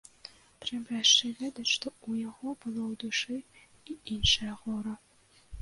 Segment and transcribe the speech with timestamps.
[0.63, 3.37] Трэба яшчэ ведаць, што ў яго было ў душы
[3.93, 4.99] і іншае гора.